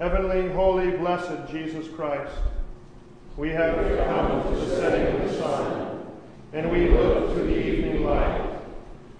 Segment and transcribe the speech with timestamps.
[0.00, 2.32] heavenly, holy, blessed Jesus Christ,
[3.36, 3.76] we have
[4.06, 6.06] come to the setting of the sun,
[6.54, 8.50] and we look to the evening light.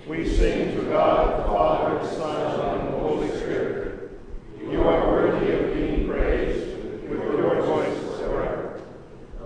[0.09, 4.19] We sing to God the Father, Son, and the Holy Spirit.
[4.59, 6.67] You are worthy of being praised
[7.11, 8.81] with your voice forever.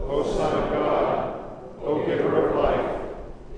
[0.03, 1.41] O Son of God,
[1.83, 3.01] O Giver of life,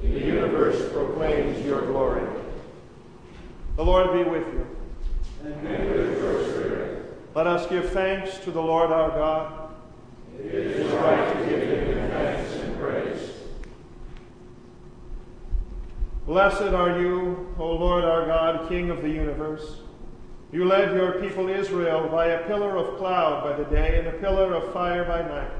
[0.00, 2.26] the universe proclaims your glory.
[3.76, 4.67] The Lord be with you.
[5.44, 7.17] And with your spirit.
[7.36, 9.74] Let us give thanks to the Lord our God.
[10.42, 13.30] It is right to give him thanks and praise.
[16.24, 19.80] Blessed are you, O Lord our God, King of the universe.
[20.50, 24.12] You led your people Israel by a pillar of cloud by the day and a
[24.12, 25.52] pillar of fire by night.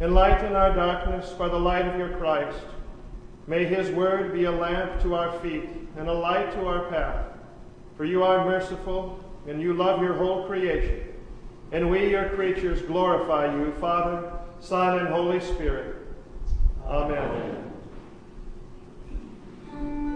[0.00, 2.64] Enlighten our darkness by the light of your Christ.
[3.46, 5.68] May his word be a lamp to our feet
[5.98, 7.26] and a light to our path.
[7.98, 11.00] For you are merciful and you love your whole creation.
[11.72, 15.96] And we, your creatures, glorify you, Father, Son, and Holy Spirit.
[16.84, 17.72] Amen.
[19.72, 20.09] O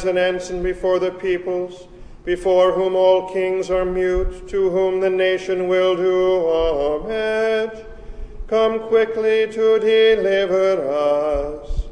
[0.00, 1.86] as an ensign before the peoples,
[2.24, 7.84] before whom all kings are mute, to whom the nation will do homage,
[8.46, 11.82] come quickly to deliver us.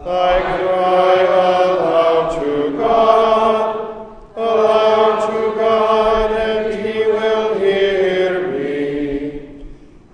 [0.00, 9.66] I cry aloud to God, aloud to God, and he will hear me.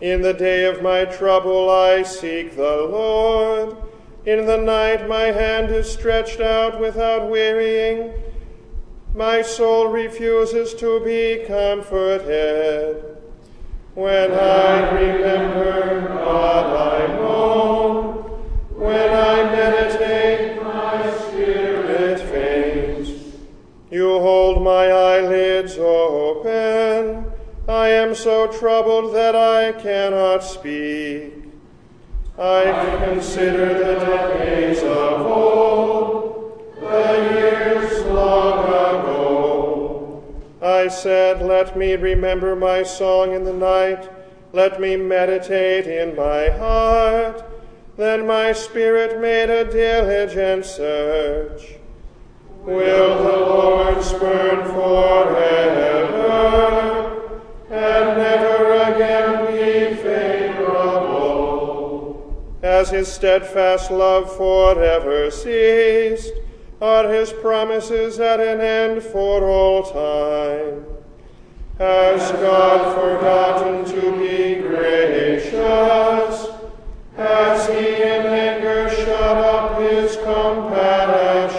[0.03, 3.86] In the day of my trouble I seek the Lord.
[4.27, 8.13] In the night my hand is stretched out without wearying.
[9.15, 13.05] My soul refuses to be comforted.
[13.95, 18.15] When I remember God, I moan.
[18.75, 23.11] When I meditate, my spirit faints.
[23.93, 27.31] You hold my eyelids open.
[27.69, 31.46] I am so troubled that I cannot speak.
[32.39, 40.23] I consider the days of old, the years long ago.
[40.61, 44.11] I said, Let me remember my song in the night,
[44.53, 47.43] let me meditate in my heart.
[47.97, 51.77] Then my spirit made a diligent search.
[52.65, 55.67] Will the Lord spurn forever
[62.87, 66.33] Has his steadfast love forever ceased?
[66.81, 70.87] Are his promises at an end for all time?
[71.81, 76.47] Has God forgotten to be gracious?
[77.17, 81.57] Has he in anger shut up his compassion?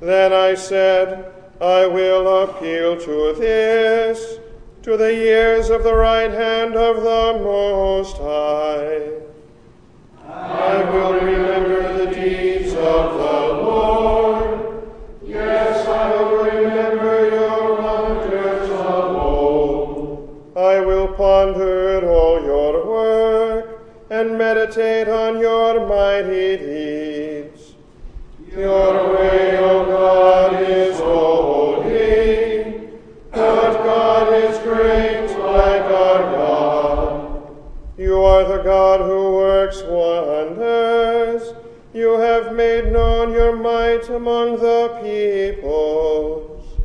[0.00, 4.40] Then I said, I will appeal to this,
[4.82, 9.17] to the years of the right hand of the Most High.
[24.68, 27.74] Meditate on your mighty deeds.
[28.54, 32.90] Your way, O God, is holy,
[33.30, 37.56] but God is great like our God.
[37.96, 41.54] You are the God who works wonders.
[41.94, 46.78] You have made known your might among the peoples.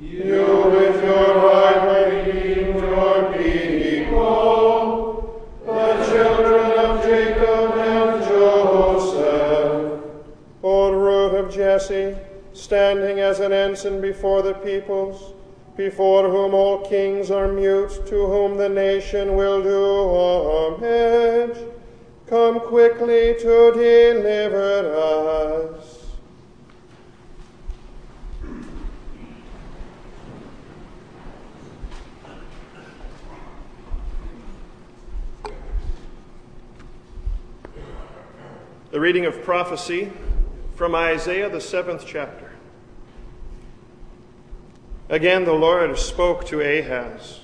[0.00, 4.77] You with your right redeemed your people,
[11.78, 12.16] Jesse,
[12.54, 15.32] standing as an ensign before the peoples,
[15.76, 21.56] before whom all kings are mute, to whom the nation will do homage,
[22.26, 25.94] come quickly to deliver us.
[38.90, 40.10] The reading of prophecy
[40.78, 42.52] from Isaiah, the seventh chapter.
[45.08, 47.40] Again, the Lord spoke to Ahaz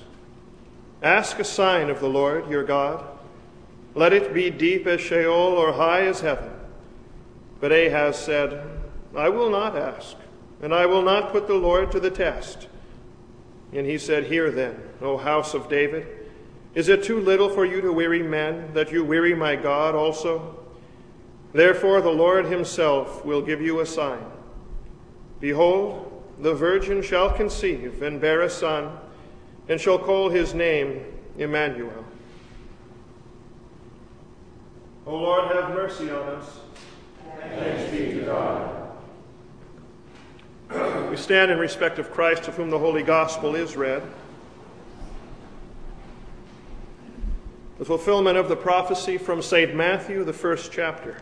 [1.03, 3.05] Ask a sign of the Lord your God.
[3.93, 6.49] Let it be deep as Sheol or high as heaven.
[7.59, 8.65] But Ahaz said,
[9.13, 10.15] I will not ask,
[10.61, 12.69] and I will not put the Lord to the test.
[13.73, 16.07] And he said, Hear then, O house of David,
[16.73, 20.64] is it too little for you to weary men, that you weary my God also?
[21.55, 24.25] Therefore, the Lord himself will give you a sign.
[25.39, 28.91] Behold, the virgin shall conceive and bear a son,
[29.69, 31.05] and shall call his name
[31.37, 32.03] Emmanuel.
[35.07, 36.59] O Lord, have mercy on us.
[37.39, 38.91] Thanks be to God.
[41.09, 44.03] We stand in respect of Christ, of whom the Holy Gospel is read.
[47.77, 49.73] The fulfillment of the prophecy from St.
[49.73, 51.21] Matthew, the first chapter.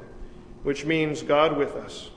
[0.63, 2.11] which means God with us.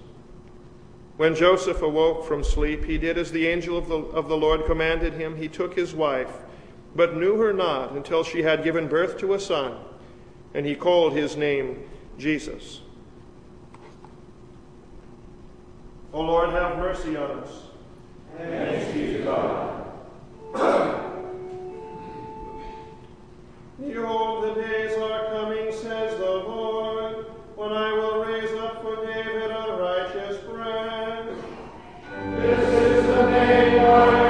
[1.17, 4.67] When Joseph awoke from sleep, he did as the angel of the, of the Lord
[4.67, 5.37] commanded him.
[5.37, 6.41] He took his wife,
[6.97, 9.77] but knew her not until she had given birth to a son,
[10.55, 11.85] and he called his name
[12.19, 12.81] Jesus.
[16.13, 17.51] O Lord, have mercy on us.
[18.37, 19.81] Thanks be to God.
[23.81, 27.24] Behold, the days are coming, says the Lord,
[27.57, 31.39] when I will raise up for David a righteous branch.
[32.37, 34.24] This is the day by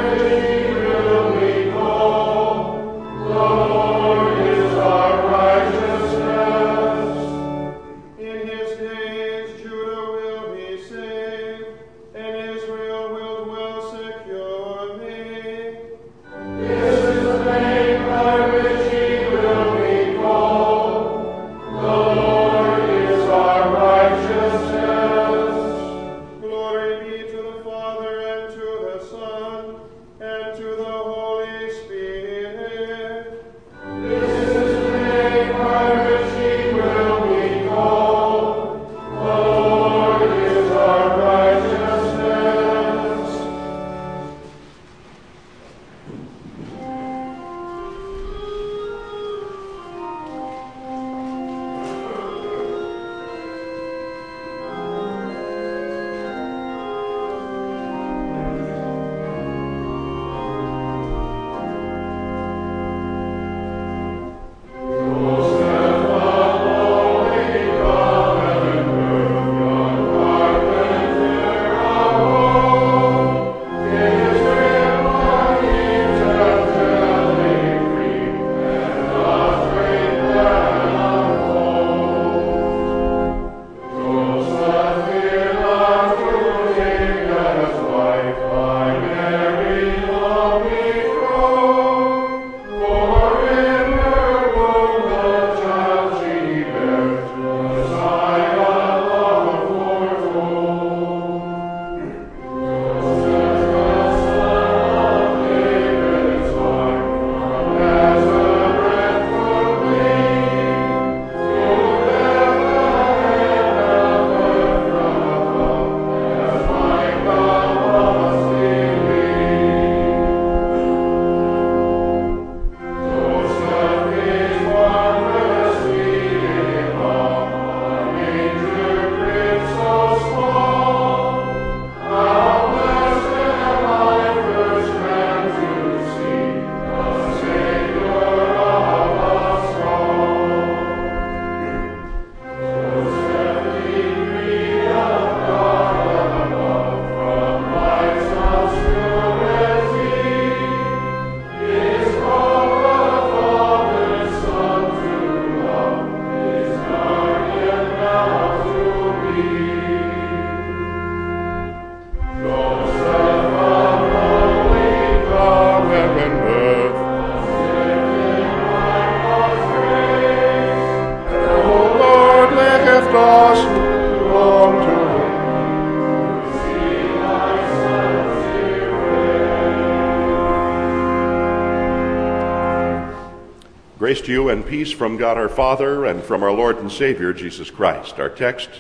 [184.15, 187.33] Grace to you and peace from God our Father and from our Lord and Savior
[187.33, 188.21] Jesus Christ.
[188.21, 188.71] Our text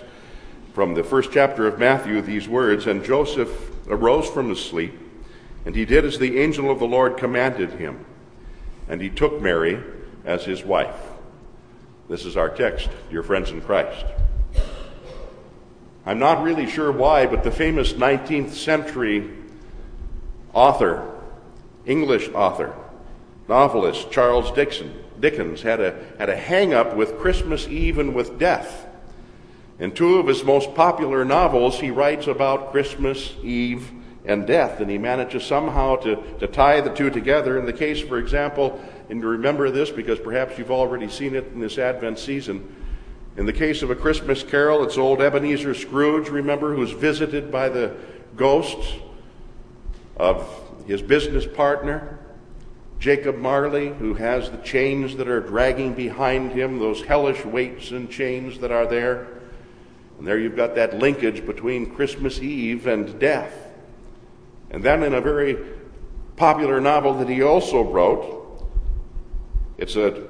[0.74, 3.50] from the first chapter of Matthew, these words And Joseph
[3.88, 4.96] arose from his sleep,
[5.66, 8.06] and he did as the angel of the Lord commanded him,
[8.88, 9.82] and he took Mary
[10.24, 11.00] as his wife.
[12.08, 14.06] This is our text, dear friends in Christ.
[16.06, 19.28] I'm not really sure why, but the famous 19th century
[20.52, 21.12] author,
[21.86, 22.72] English author,
[23.48, 28.38] novelist Charles Dickens, Dickens had a, had a hang up with Christmas Eve and with
[28.38, 28.86] death.
[29.78, 33.90] In two of his most popular novels, he writes about Christmas Eve
[34.24, 37.58] and death, and he manages somehow to, to tie the two together.
[37.58, 41.60] In the case, for example, and remember this because perhaps you've already seen it in
[41.60, 42.74] this Advent season.
[43.36, 47.68] In the case of A Christmas Carol, it's old Ebenezer Scrooge, remember, who's visited by
[47.68, 47.96] the
[48.36, 48.94] ghosts
[50.16, 50.48] of
[50.86, 52.18] his business partner.
[52.98, 58.10] Jacob Marley, who has the chains that are dragging behind him, those hellish weights and
[58.10, 59.26] chains that are there.
[60.18, 63.52] And there you've got that linkage between Christmas Eve and death.
[64.70, 65.58] And then in a very
[66.36, 68.66] popular novel that he also wrote,
[69.76, 70.28] it's a,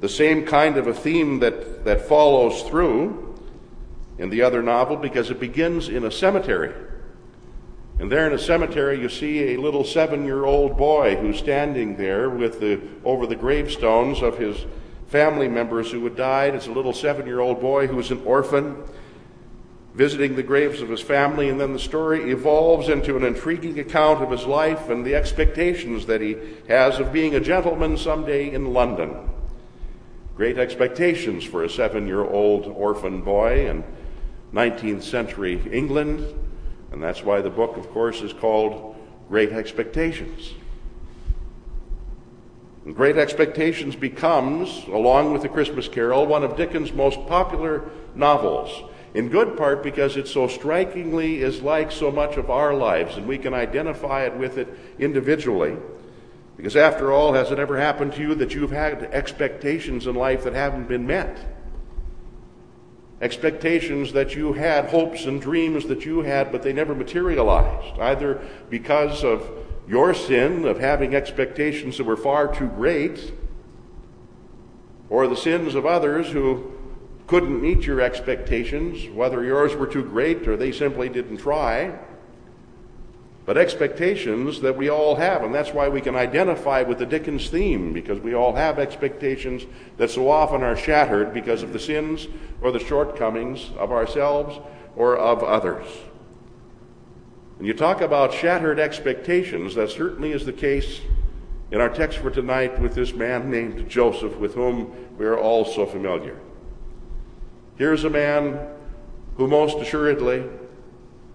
[0.00, 3.38] the same kind of a theme that, that follows through
[4.18, 6.72] in the other novel because it begins in a cemetery.
[8.02, 11.96] And there in a cemetery, you see a little seven year old boy who's standing
[11.96, 14.66] there with the, over the gravestones of his
[15.06, 16.56] family members who had died.
[16.56, 18.82] It's a little seven year old boy who was an orphan
[19.94, 21.48] visiting the graves of his family.
[21.48, 26.06] And then the story evolves into an intriguing account of his life and the expectations
[26.06, 26.36] that he
[26.66, 29.14] has of being a gentleman someday in London.
[30.34, 33.84] Great expectations for a seven year old orphan boy in
[34.52, 36.34] 19th century England.
[36.92, 38.96] And that's why the book, of course, is called
[39.28, 40.52] Great Expectations.
[42.84, 48.90] And Great Expectations becomes, along with The Christmas Carol, one of Dickens' most popular novels.
[49.14, 53.26] In good part because it so strikingly is like so much of our lives, and
[53.26, 55.76] we can identify it with it individually.
[56.56, 60.44] Because after all, has it ever happened to you that you've had expectations in life
[60.44, 61.38] that haven't been met?
[63.22, 68.42] Expectations that you had, hopes and dreams that you had, but they never materialized, either
[68.68, 69.48] because of
[69.88, 73.32] your sin of having expectations that were far too great,
[75.08, 76.72] or the sins of others who
[77.28, 81.96] couldn't meet your expectations, whether yours were too great or they simply didn't try
[83.44, 85.42] but expectations that we all have.
[85.42, 89.64] And that's why we can identify with the Dickens theme, because we all have expectations
[89.96, 92.28] that so often are shattered because of the sins
[92.60, 94.60] or the shortcomings of ourselves
[94.94, 95.86] or of others.
[97.58, 101.00] And you talk about shattered expectations, that certainly is the case
[101.70, 105.64] in our text for tonight with this man named Joseph, with whom we are all
[105.64, 106.38] so familiar.
[107.76, 108.68] Here's a man
[109.36, 110.44] who most assuredly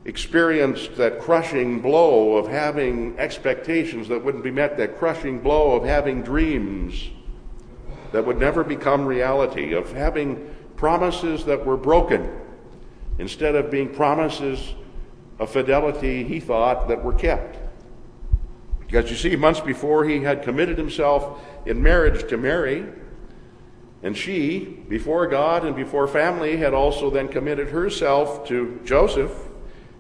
[0.08, 5.84] experienced that crushing blow of having expectations that wouldn't be met, that crushing blow of
[5.84, 7.10] having dreams
[8.14, 12.40] that would never become reality, of having promises that were broken
[13.20, 14.76] instead of being promises
[15.40, 17.58] of fidelity, he thought, that were kept.
[18.80, 22.86] Because you see, months before he had committed himself in marriage to Mary,
[24.04, 29.47] and she, before God and before family, had also then committed herself to Joseph.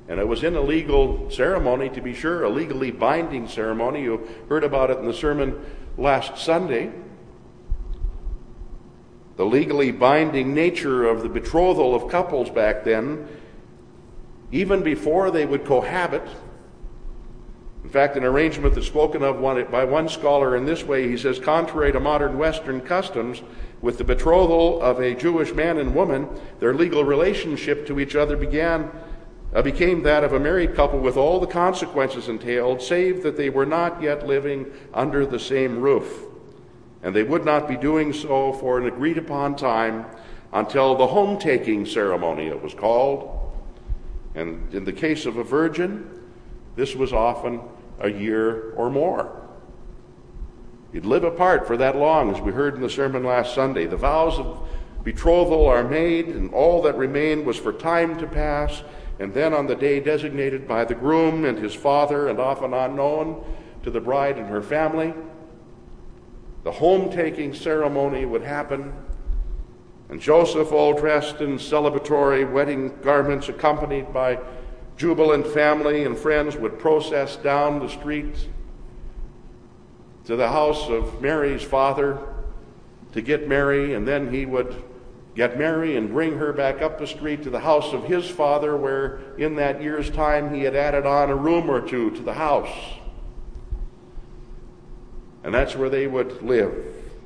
[0.10, 4.04] And it was in a legal ceremony, to be sure, a legally binding ceremony.
[4.04, 5.60] You heard about it in the sermon
[5.98, 6.92] last Sunday.
[9.36, 13.28] The legally binding nature of the betrothal of couples back then,
[14.52, 16.24] even before they would cohabit.
[17.84, 21.38] In fact, an arrangement that's spoken of by one scholar in this way, he says,
[21.38, 23.42] contrary to modern Western customs,
[23.82, 26.28] with the betrothal of a Jewish man and woman,
[26.60, 28.90] their legal relationship to each other began
[29.54, 33.50] Uh, became that of a married couple with all the consequences entailed, save that they
[33.50, 36.26] were not yet living under the same roof.
[37.02, 40.06] And they would not be doing so for an agreed upon time
[40.52, 43.54] until the home taking ceremony, it was called.
[44.36, 46.10] And in the case of a virgin,
[46.76, 47.62] this was often
[48.00, 49.44] a year or more.
[50.94, 53.86] You'd live apart for that long, as we heard in the sermon last Sunday.
[53.86, 54.68] The vows of
[55.04, 58.84] betrothal are made, and all that remained was for time to pass
[59.20, 63.44] and then on the day designated by the groom and his father, and often unknown
[63.84, 65.14] to the bride and her family,
[66.64, 68.94] the home taking ceremony would happen.
[70.10, 74.40] And Joseph, all dressed in celebratory wedding garments, accompanied by
[74.98, 78.48] jubilant family and friends, would process down the street
[80.26, 82.20] to the house of Mary's father,
[83.14, 84.84] to get Mary, and then he would
[85.38, 88.76] get Mary and bring her back up the street to the house of his father,
[88.76, 92.34] where in that year's time he had added on a room or two to the
[92.34, 92.76] house.
[95.44, 96.74] And that's where they would live.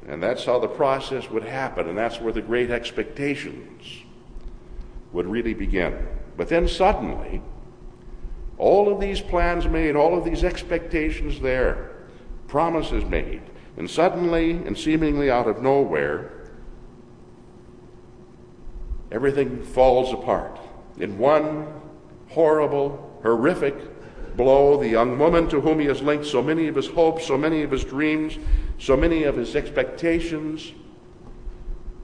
[0.08, 1.88] And that's how the process would happen.
[1.88, 4.04] And that's where the great expectations
[5.14, 6.06] would really begin.
[6.36, 7.42] But then suddenly,
[8.58, 11.92] all of these plans made, all of these expectations there,
[12.50, 13.42] promises made,
[13.78, 16.41] and suddenly and seemingly out of nowhere,
[19.12, 20.60] everything falls apart.
[20.98, 21.68] In one
[22.30, 23.76] horrible, horrific
[24.36, 27.38] blow, the young woman to whom he has linked so many of his hopes, so
[27.38, 28.38] many of his dreams,
[28.80, 30.72] so many of his expectations,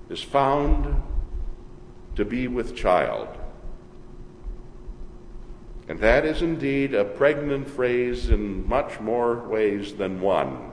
[0.09, 1.01] is found
[2.15, 3.27] to be with child.
[5.87, 10.71] And that is indeed a pregnant phrase in much more ways than one.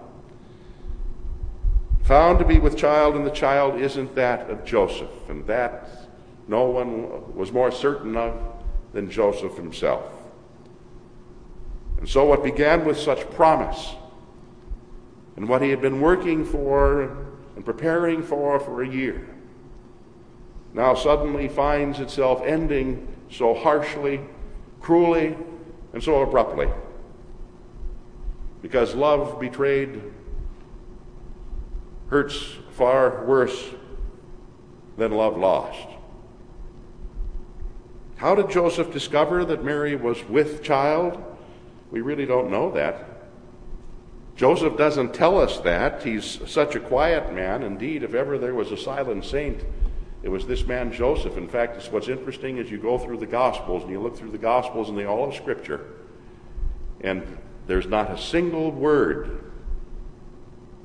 [2.04, 6.03] Found to be with child, and the child isn't that of Joseph, and that
[6.46, 8.40] no one was more certain of
[8.92, 10.04] than Joseph himself.
[11.98, 13.94] And so, what began with such promise,
[15.36, 17.26] and what he had been working for
[17.56, 19.28] and preparing for for a year,
[20.72, 24.20] now suddenly finds itself ending so harshly
[24.80, 25.34] cruelly
[25.94, 26.68] and so abruptly.
[28.60, 30.02] Because love betrayed
[32.08, 33.70] hurts far worse
[34.98, 35.93] than love lost.
[38.16, 41.22] How did Joseph discover that Mary was with child?
[41.90, 43.08] We really don't know that.
[44.36, 46.02] Joseph doesn't tell us that.
[46.02, 47.62] He's such a quiet man.
[47.62, 49.64] Indeed, if ever there was a silent saint,
[50.22, 51.36] it was this man Joseph.
[51.36, 54.30] In fact, it's what's interesting as you go through the Gospels and you look through
[54.30, 55.86] the Gospels and they all of Scripture,
[57.02, 59.52] and there's not a single word,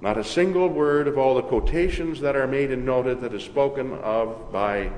[0.01, 3.43] not a single word of all the quotations that are made and noted that is
[3.43, 4.91] spoken of by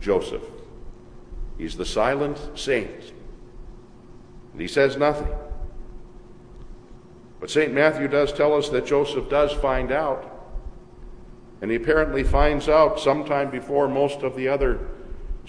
[0.00, 0.42] Joseph.
[1.60, 3.12] He's the silent saint.
[4.52, 5.28] And he says nothing.
[7.38, 7.72] But St.
[7.72, 10.40] Matthew does tell us that Joseph does find out
[11.60, 14.78] and he apparently finds out sometime before most of the other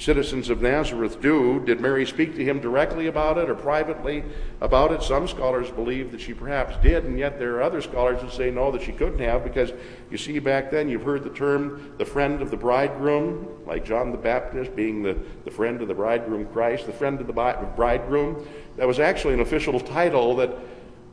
[0.02, 1.60] citizens of Nazareth do.
[1.64, 4.24] Did Mary speak to him directly about it or privately
[4.60, 5.04] about it?
[5.04, 8.50] Some scholars believe that she perhaps did, and yet there are other scholars who say
[8.50, 9.72] no, that she couldn't have, because
[10.10, 14.12] you see, back then you've heard the term the friend of the bridegroom, like John
[14.12, 18.48] the Baptist being the, the friend of the bridegroom Christ, the friend of the bridegroom.
[18.78, 20.52] That was actually an official title that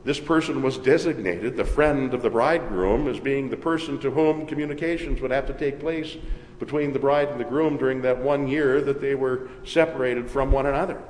[0.03, 4.45] this person was designated, the friend of the bridegroom, as being the person to whom
[4.45, 6.17] communications would have to take place
[6.57, 10.51] between the bride and the groom during that one year that they were separated from
[10.51, 11.01] one another.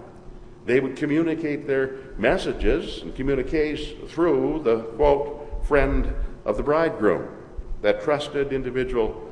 [0.65, 6.13] They would communicate their messages and communiques through the quote, friend
[6.45, 7.27] of the bridegroom,
[7.81, 9.29] that trusted individual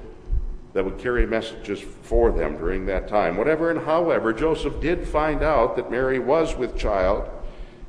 [0.74, 3.38] that would carry messages for them during that time.
[3.38, 7.28] Whatever and however, Joseph did find out that Mary was with child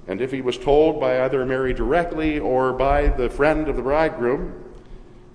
[0.09, 3.83] and if he was told by either Mary directly or by the friend of the
[3.83, 4.65] bridegroom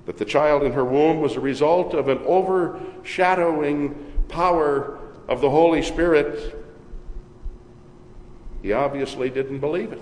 [0.07, 3.93] that the child in her womb was a result of an overshadowing
[4.27, 6.59] power of the Holy Spirit,
[8.63, 10.01] he obviously didn't believe it.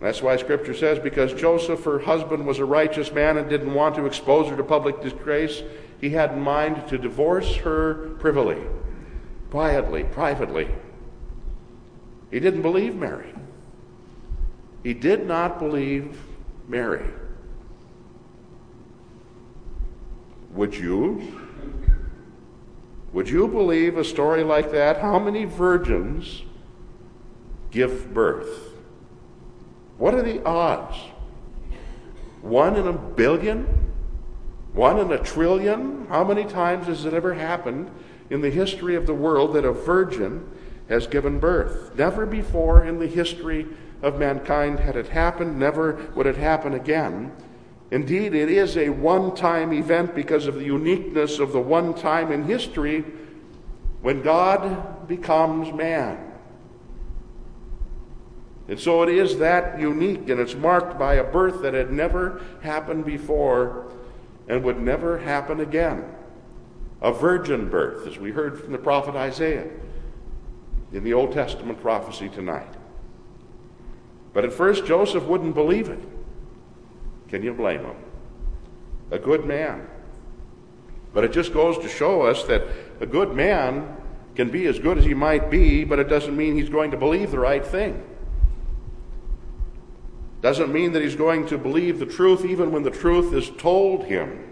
[0.00, 3.94] That's why Scripture says, because Joseph, her husband, was a righteous man and didn't want
[3.94, 5.62] to expose her to public disgrace,
[6.00, 8.62] he had in mind to divorce her privily,
[9.50, 10.68] quietly, privately.
[12.30, 13.32] He didn't believe Mary.
[14.82, 16.20] He did not believe
[16.68, 17.04] Mary.
[20.52, 21.40] Would you?
[23.12, 25.00] Would you believe a story like that?
[25.00, 26.42] How many virgins
[27.70, 28.74] give birth?
[29.98, 30.96] What are the odds?
[32.42, 33.66] One in a billion?
[34.72, 36.06] One in a trillion?
[36.08, 37.90] How many times has it ever happened
[38.28, 40.48] in the history of the world that a virgin
[40.88, 41.96] has given birth.
[41.96, 43.66] Never before in the history
[44.02, 47.32] of mankind had it happened, never would it happen again.
[47.90, 52.32] Indeed, it is a one time event because of the uniqueness of the one time
[52.32, 53.04] in history
[54.02, 56.32] when God becomes man.
[58.68, 62.42] And so it is that unique, and it's marked by a birth that had never
[62.62, 63.92] happened before
[64.48, 66.04] and would never happen again.
[67.00, 69.68] A virgin birth, as we heard from the prophet Isaiah
[70.92, 72.72] in the Old Testament prophecy tonight.
[74.32, 76.00] But at first, Joseph wouldn't believe it.
[77.28, 77.96] Can you blame him?
[79.10, 79.88] A good man.
[81.12, 82.62] But it just goes to show us that
[83.00, 83.96] a good man
[84.34, 86.96] can be as good as he might be, but it doesn't mean he's going to
[86.96, 88.04] believe the right thing.
[90.42, 94.04] Doesn't mean that he's going to believe the truth even when the truth is told
[94.04, 94.44] him.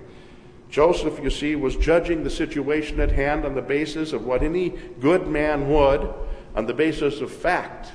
[0.74, 4.70] Joseph, you see, was judging the situation at hand on the basis of what any
[4.98, 6.12] good man would,
[6.56, 7.92] on the basis of fact,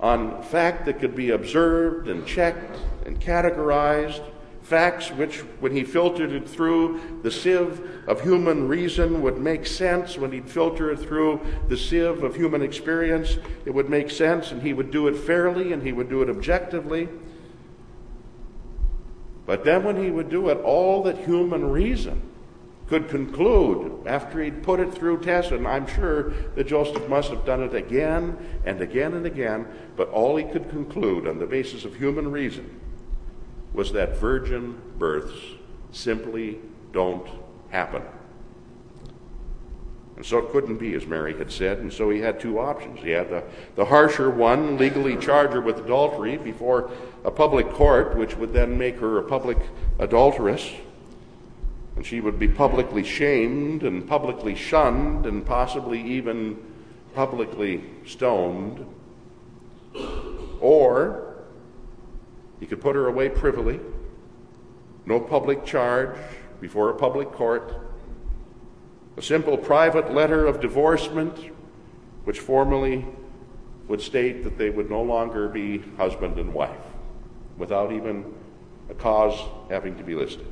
[0.00, 4.22] on fact that could be observed and checked and categorized,
[4.62, 10.16] facts which, when he filtered it through the sieve of human reason, would make sense.
[10.16, 14.62] When he'd filter it through the sieve of human experience, it would make sense, and
[14.62, 17.10] he would do it fairly and he would do it objectively.
[19.50, 22.22] But then, when he would do it, all that human reason
[22.86, 27.44] could conclude after he'd put it through test, and I'm sure that Joseph must have
[27.44, 31.84] done it again and again and again, but all he could conclude on the basis
[31.84, 32.78] of human reason
[33.72, 35.34] was that virgin births
[35.90, 36.60] simply
[36.92, 37.26] don't
[37.70, 38.02] happen.
[40.20, 43.00] And so it couldn't be, as Mary had said, and so he had two options.
[43.00, 43.42] He had the,
[43.74, 46.90] the harsher one, legally charge her with adultery before
[47.24, 49.56] a public court, which would then make her a public
[49.98, 50.72] adulteress.
[51.96, 56.58] And she would be publicly shamed and publicly shunned and possibly even
[57.14, 58.84] publicly stoned.
[60.60, 61.34] Or
[62.60, 63.80] he could put her away privily,
[65.06, 66.14] no public charge
[66.60, 67.89] before a public court,
[69.20, 71.50] a simple private letter of divorcement,
[72.24, 73.04] which formally
[73.86, 76.86] would state that they would no longer be husband and wife
[77.58, 78.24] without even
[78.88, 80.46] a cause having to be listed.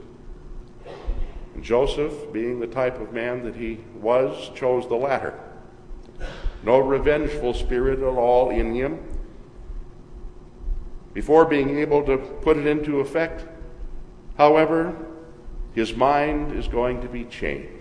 [1.55, 5.33] And Joseph, being the type of man that he was, chose the latter.
[6.63, 8.99] No revengeful spirit at all in him.
[11.15, 13.47] Before being able to put it into effect,
[14.37, 14.95] however,
[15.73, 17.78] his mind is going to be changed.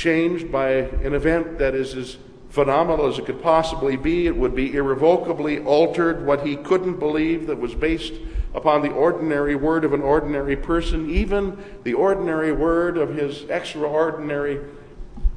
[0.00, 2.16] Changed by an event that is as
[2.48, 4.26] phenomenal as it could possibly be.
[4.26, 6.24] It would be irrevocably altered.
[6.24, 8.14] What he couldn't believe that was based
[8.54, 14.60] upon the ordinary word of an ordinary person, even the ordinary word of his extraordinary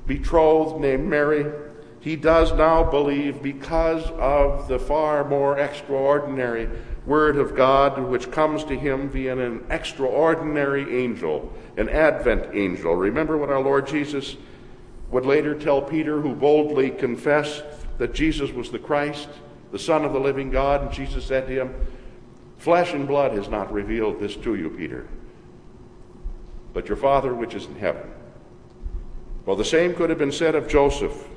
[0.07, 1.51] betrothed named Mary,
[1.99, 6.69] he does now believe because of the far more extraordinary
[7.05, 12.95] word of God which comes to him via an extraordinary angel, an Advent angel.
[12.95, 14.37] Remember what our Lord Jesus
[15.13, 17.63] would later tell Peter, who boldly confessed
[17.99, 19.29] that Jesus was the Christ,
[19.71, 21.75] the Son of the living God, and Jesus said to him,
[22.57, 25.07] Flesh and blood has not revealed this to you, Peter,
[26.73, 28.09] but your Father which is in heaven.
[29.45, 31.27] Well, the same could have been said of Joseph,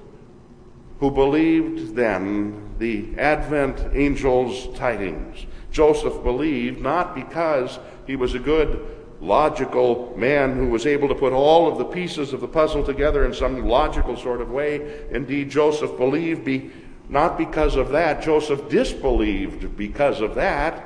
[1.00, 5.44] who believed then the Advent angel's tidings.
[5.70, 8.86] Joseph believed not because he was a good
[9.20, 13.24] logical man who was able to put all of the pieces of the puzzle together
[13.24, 15.04] in some logical sort of way.
[15.10, 16.70] Indeed, Joseph believed, be,
[17.08, 20.84] not because of that, Joseph disbelieved because of that.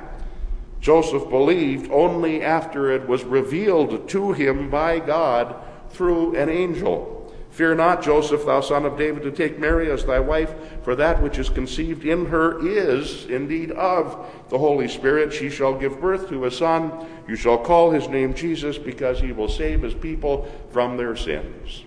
[0.79, 5.55] Joseph believed only after it was revealed to him by God
[5.89, 7.20] through an angel.
[7.51, 11.21] Fear not, Joseph, thou son of David, to take Mary as thy wife, for that
[11.21, 15.33] which is conceived in her is indeed of the Holy Spirit.
[15.33, 17.05] She shall give birth to a son.
[17.27, 21.83] You shall call his name Jesus, because he will save his people from their sins.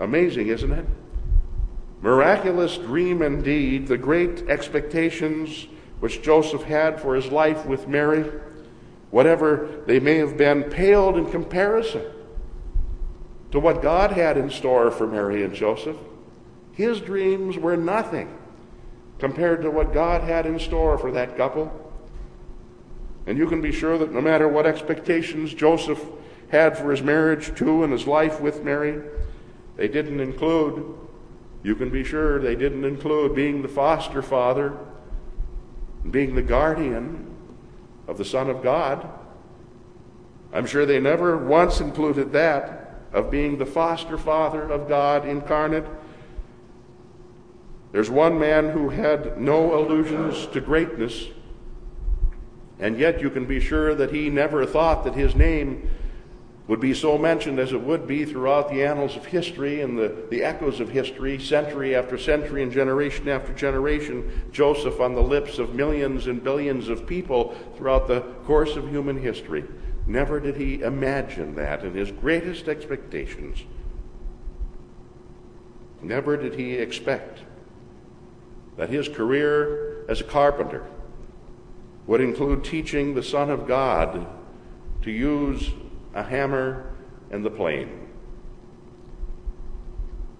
[0.00, 0.86] Amazing, isn't it?
[2.00, 5.66] Miraculous dream indeed, the great expectations
[6.00, 8.30] which Joseph had for his life with Mary,
[9.10, 12.04] whatever they may have been, paled in comparison
[13.50, 15.96] to what God had in store for Mary and Joseph.
[16.72, 18.36] His dreams were nothing
[19.18, 21.72] compared to what God had in store for that couple.
[23.26, 26.02] And you can be sure that no matter what expectations Joseph
[26.50, 29.02] had for his marriage to and his life with Mary,
[29.76, 30.94] they didn't include,
[31.62, 34.76] you can be sure they didn't include being the foster father,
[36.10, 37.34] being the guardian
[38.06, 39.08] of the Son of God.
[40.52, 42.77] I'm sure they never once included that
[43.12, 45.86] of being the foster father of God incarnate.
[47.92, 51.28] There's one man who had no allusions to greatness,
[52.78, 55.90] and yet you can be sure that he never thought that his name
[56.68, 60.26] would be so mentioned as it would be throughout the annals of history and the,
[60.30, 64.44] the echoes of history, century after century and generation after generation.
[64.52, 69.18] Joseph on the lips of millions and billions of people throughout the course of human
[69.18, 69.64] history.
[70.08, 73.62] Never did he imagine that in his greatest expectations.
[76.00, 77.40] Never did he expect
[78.78, 80.86] that his career as a carpenter
[82.06, 84.26] would include teaching the Son of God
[85.02, 85.72] to use
[86.14, 86.90] a hammer
[87.30, 88.06] and the plane.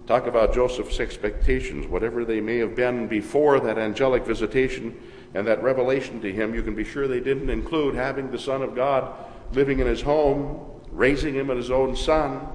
[0.07, 4.99] talk about Joseph's expectations, whatever they may have been before that angelic visitation
[5.35, 8.63] and that revelation to him, you can be sure they didn't include having the Son
[8.63, 9.13] of God
[9.53, 10.59] living in his home,
[10.91, 12.47] raising him as his own son.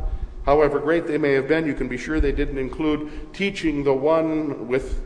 [0.44, 3.94] However great they may have been, you can be sure they didn't include teaching the
[3.94, 5.00] one with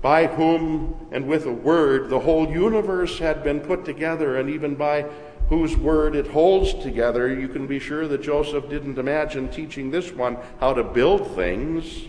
[0.00, 4.76] by whom and with a word the whole universe had been put together, and even
[4.76, 5.04] by
[5.48, 10.12] whose word it holds together, you can be sure that Joseph didn't imagine teaching this
[10.12, 12.04] one how to build things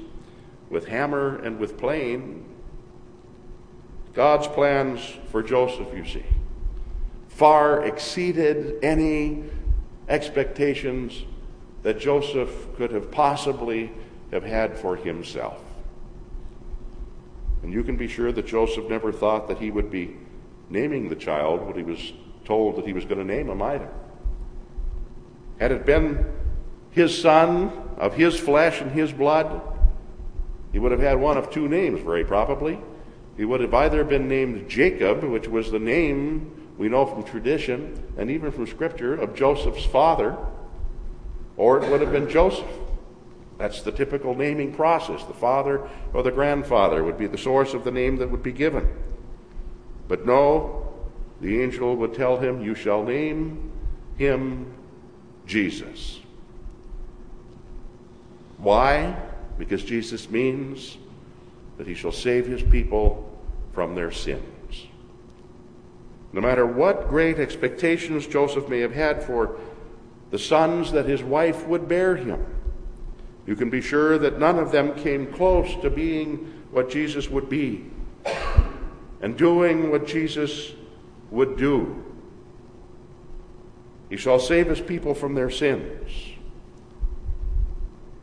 [0.70, 2.46] with hammer and with plane.
[4.14, 5.00] God's plans
[5.32, 6.26] for Joseph, you see,
[7.40, 9.46] far exceeded any
[10.10, 11.24] expectations
[11.84, 13.90] that Joseph could have possibly
[14.32, 15.62] have had for himself.
[17.64, 20.18] And you can be sure that Joseph never thought that he would be
[20.70, 22.12] naming the child when he was
[22.44, 23.90] told that he was going to name him either.
[25.62, 26.26] Had it been
[26.92, 29.62] his son of his flesh and his blood,
[30.74, 32.78] he would have had one of two names, very probably.
[33.38, 38.02] He would have either been named Jacob, which was the name we know from tradition
[38.18, 40.38] and even from Scripture of Joseph's father,
[41.58, 42.66] or it would have been Joseph.
[43.58, 45.22] That's the typical naming process.
[45.26, 48.54] The father or the grandfather would be the source of the name that would be
[48.54, 48.90] given.
[50.08, 50.94] But no,
[51.42, 53.74] the angel would tell him, You shall name
[54.16, 54.74] him
[55.46, 56.22] Jesus.
[58.58, 59.18] Why?
[59.58, 60.98] Because Jesus means
[61.78, 63.38] that he shall save his people
[63.74, 64.59] from their sins.
[66.32, 69.60] No matter what great expectations Joseph may have had for
[70.32, 72.46] the sons that his wife would bear him,
[73.48, 77.50] you can be sure that none of them came close to being what Jesus would
[77.50, 77.86] be
[79.22, 80.74] and doing what Jesus
[81.32, 82.04] would do.
[84.10, 86.12] He shall save his people from their sins.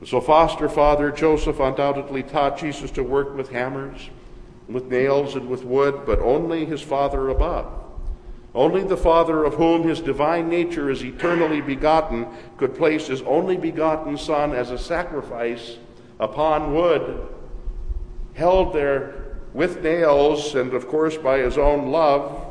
[0.05, 4.11] So, foster father Joseph undoubtedly taught Jesus to work with hammers,
[4.69, 7.73] with nails, and with wood, but only his Father above.
[8.57, 13.59] Only the Father of whom his divine nature is eternally begotten could place his only
[13.59, 15.77] begotten Son as a sacrifice
[16.19, 17.29] upon wood,
[18.33, 22.51] held there with nails, and of course by his own love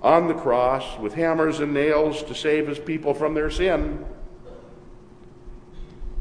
[0.00, 4.04] on the cross with hammers and nails to save his people from their sin.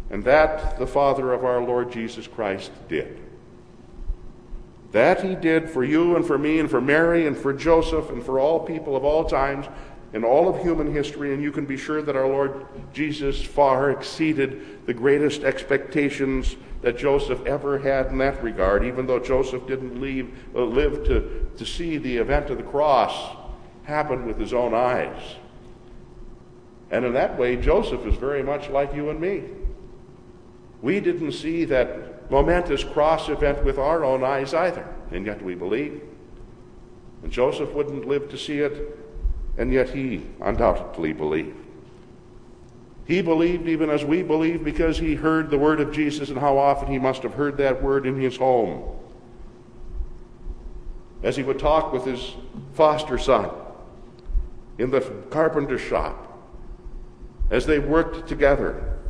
[0.09, 3.19] And that the Father of our Lord Jesus Christ did.
[4.91, 8.23] That he did for you and for me and for Mary and for Joseph and
[8.23, 9.67] for all people of all times
[10.13, 13.91] in all of human history, and you can be sure that our Lord Jesus far
[13.91, 20.01] exceeded the greatest expectations that Joseph ever had in that regard, even though Joseph didn't
[20.01, 23.37] leave, uh, live to, to see the event of the cross
[23.83, 25.35] happen with his own eyes.
[26.89, 29.43] And in that way, Joseph is very much like you and me.
[30.81, 35.53] We didn't see that momentous cross event with our own eyes either, and yet we
[35.53, 36.01] believe.
[37.23, 38.97] And Joseph wouldn't live to see it,
[39.57, 41.57] and yet he undoubtedly believed.
[43.05, 46.57] He believed even as we believe because he heard the word of Jesus and how
[46.57, 48.97] often he must have heard that word in his home.
[51.21, 52.33] As he would talk with his
[52.73, 53.51] foster son
[54.77, 56.29] in the carpenter shop,
[57.49, 59.00] as they worked together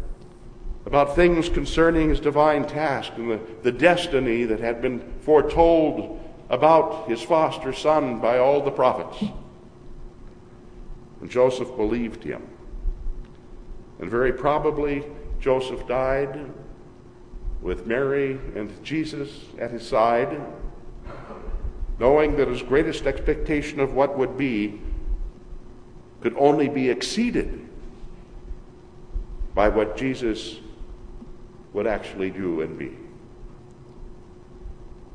[0.86, 6.20] about things concerning his divine task and the, the destiny that had been foretold
[6.50, 9.24] about his foster son by all the prophets.
[11.22, 12.48] And Joseph believed him.
[14.00, 15.06] And very probably
[15.40, 16.52] Joseph died
[17.62, 19.30] with Mary and Jesus
[19.60, 20.42] at his side,
[22.00, 24.82] knowing that his greatest expectation of what would be
[26.22, 27.68] could only be exceeded
[29.54, 30.60] by what Jesus
[31.74, 32.97] would actually do and be.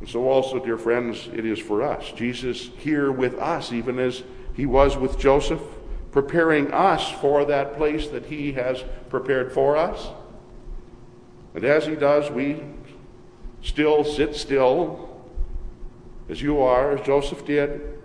[0.00, 2.12] And so, also, dear friends, it is for us.
[2.12, 4.22] Jesus here with us, even as
[4.54, 5.62] he was with Joseph,
[6.12, 10.08] preparing us for that place that he has prepared for us.
[11.54, 12.62] And as he does, we
[13.62, 15.24] still sit still,
[16.28, 17.98] as you are, as Joseph did,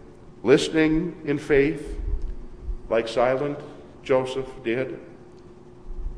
[0.44, 2.00] listening in faith,
[2.90, 3.60] like silent
[4.04, 5.00] Joseph did.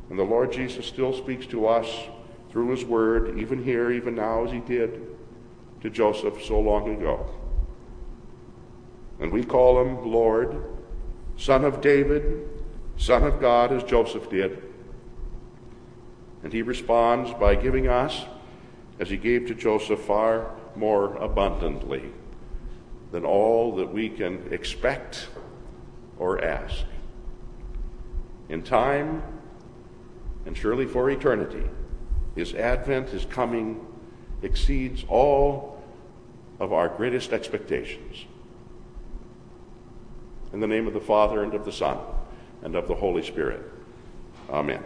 [0.10, 1.88] And the Lord Jesus still speaks to us
[2.54, 5.02] through his word, even here, even now, as he did
[5.82, 7.28] to Joseph so long ago.
[9.20, 10.64] And we call him Lord,
[11.36, 12.48] Son of David,
[12.96, 14.62] Son of God, as Joseph did.
[16.44, 18.24] And he responds by giving us,
[19.00, 22.04] as he gave to Joseph, far more abundantly
[23.12, 25.28] than all that we can expect
[26.20, 26.86] or ask.
[28.48, 29.24] In time,
[30.46, 31.68] and surely for eternity,
[32.36, 33.86] His advent, His coming,
[34.42, 35.82] exceeds all
[36.60, 38.26] of our greatest expectations.
[40.52, 41.98] In the name of the Father, and of the Son,
[42.62, 43.62] and of the Holy Spirit.
[44.50, 44.84] Amen.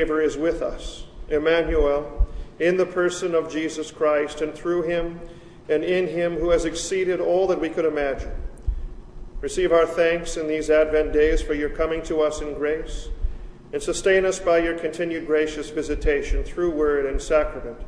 [0.00, 2.26] Favor is with us, Emmanuel,
[2.58, 5.20] in the person of Jesus Christ, and through him
[5.68, 8.32] and in him who has exceeded all that we could imagine.
[9.42, 13.08] Receive our thanks in these Advent days for your coming to us in grace,
[13.74, 17.78] and sustain us by your continued gracious visitation through word and sacrament,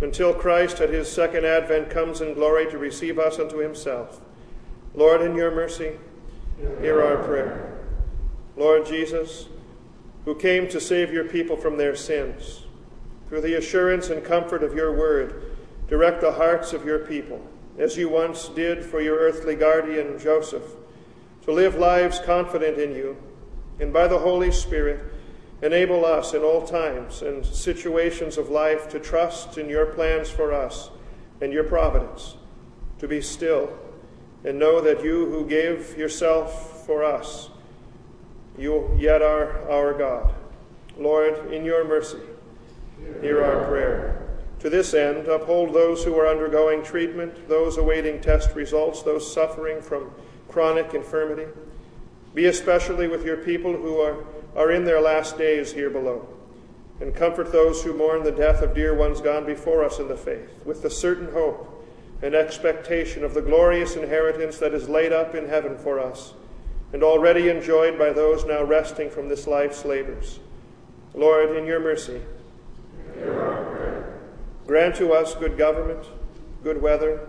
[0.00, 4.20] until Christ at his second advent comes in glory to receive us unto himself.
[4.94, 5.92] Lord, in your mercy,
[6.80, 7.78] hear our prayer.
[8.56, 9.46] Lord Jesus,
[10.26, 12.66] who came to save your people from their sins,
[13.30, 15.56] through the assurance and comfort of your word,
[15.88, 17.40] direct the hearts of your people,
[17.78, 20.76] as you once did for your earthly guardian Joseph,
[21.42, 23.16] to live lives confident in you,
[23.80, 25.00] and by the Holy Spirit,
[25.62, 30.52] Enable us in all times and situations of life to trust in your plans for
[30.52, 30.90] us
[31.40, 32.36] and your providence,
[32.98, 33.70] to be still
[34.44, 37.48] and know that you who gave yourself for us,
[38.58, 40.34] you yet are our God.
[40.98, 42.20] Lord, in your mercy,
[43.20, 44.22] hear our prayer.
[44.60, 49.82] To this end, uphold those who are undergoing treatment, those awaiting test results, those suffering
[49.82, 50.10] from
[50.48, 51.46] chronic infirmity.
[52.34, 54.24] Be especially with your people who are
[54.56, 56.26] are in their last days here below.
[57.00, 60.16] And comfort those who mourn the death of dear ones gone before us in the
[60.16, 61.72] faith, with the certain hope
[62.22, 66.32] and expectation of the glorious inheritance that is laid up in heaven for us,
[66.92, 70.40] and already enjoyed by those now resting from this life's labors.
[71.14, 72.20] Lord, in your mercy,
[74.66, 76.06] grant to us good government,
[76.62, 77.28] good weather,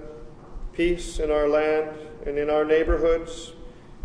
[0.73, 3.53] peace in our land and in our neighborhoods,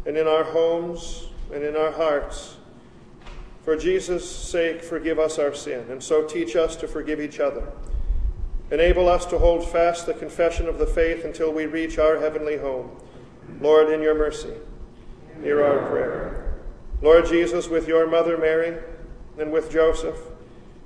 [0.06, 2.56] and in our homes and in our hearts
[3.62, 7.72] for Jesus' sake, forgive us our sin, and so teach us to forgive each other.
[8.72, 12.56] Enable us to hold fast the confession of the faith until we reach our heavenly
[12.56, 12.90] home.
[13.60, 14.54] Lord, in your mercy,
[15.42, 16.54] hear our prayer.
[17.02, 18.78] Lord Jesus, with your mother Mary
[19.38, 20.16] and with Joseph,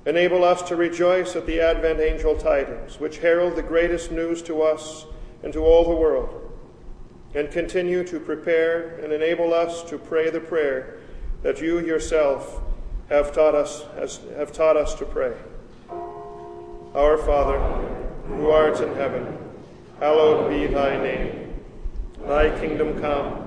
[0.05, 4.61] enable us to rejoice at the Advent angel tidings, which herald the greatest news to
[4.61, 5.05] us
[5.43, 6.51] and to all the world,
[7.35, 10.97] and continue to prepare and enable us to pray the prayer
[11.43, 12.61] that you yourself
[13.09, 15.33] have taught us, has, have taught us to pray.
[16.95, 17.59] Our Father,
[18.27, 19.37] who art in heaven,
[19.99, 21.53] hallowed be thy name.
[22.25, 23.46] Thy kingdom come,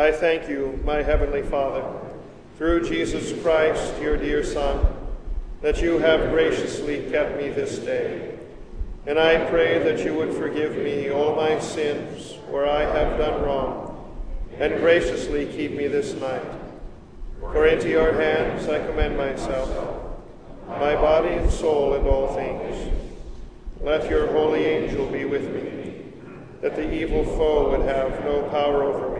[0.00, 1.84] I thank you, my heavenly Father,
[2.56, 4.86] through Jesus Christ, your dear Son,
[5.60, 8.38] that you have graciously kept me this day.
[9.06, 13.42] And I pray that you would forgive me all my sins where I have done
[13.42, 14.16] wrong,
[14.58, 16.46] and graciously keep me this night
[17.38, 19.68] for into your hands I commend myself,
[20.66, 22.90] my body and soul and all things.
[23.82, 25.94] Let your holy angel be with me,
[26.62, 29.19] that the evil foe would have no power over